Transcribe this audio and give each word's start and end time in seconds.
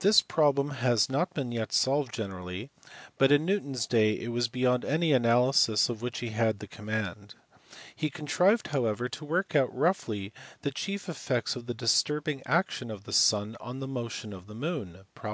This 0.00 0.20
problem 0.20 0.72
has 0.72 1.08
not 1.08 1.32
been 1.32 1.52
yet 1.52 1.72
solved 1.72 2.12
generally, 2.12 2.68
but 3.16 3.32
in 3.32 3.46
Newton 3.46 3.74
s 3.74 3.86
day 3.86 4.12
it 4.12 4.28
was 4.28 4.46
beyond 4.46 4.84
any 4.84 5.14
analysis 5.14 5.88
of 5.88 6.02
which 6.02 6.18
he 6.18 6.28
had 6.36 6.58
the 6.58 6.66
command: 6.66 7.34
he 7.96 8.10
contrived 8.10 8.66
however 8.66 9.08
to 9.08 9.24
work 9.24 9.56
out 9.56 9.74
roughly 9.74 10.34
the 10.60 10.70
chief 10.70 11.08
effects 11.08 11.56
of 11.56 11.64
the 11.64 11.72
dis 11.72 12.02
turbing 12.02 12.42
action 12.44 12.90
of 12.90 13.04
the 13.04 13.12
sun 13.14 13.56
on 13.58 13.80
the 13.80 13.88
motion 13.88 14.34
of 14.34 14.48
the 14.48 14.54
moon 14.54 15.06
(prop. 15.14 15.28